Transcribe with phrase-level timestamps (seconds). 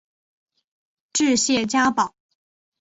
[1.13, 2.15] 治谢家堡。